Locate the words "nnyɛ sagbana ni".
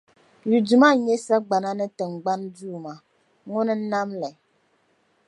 0.97-1.85